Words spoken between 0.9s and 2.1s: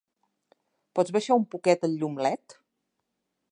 Pots abaixar un poquet el